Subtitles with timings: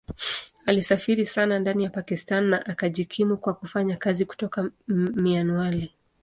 [0.65, 4.71] Alisafiri sana ndani ya Pakistan na akajikimu kwa kufanya kazi kutoka
[5.15, 5.93] Mianwali.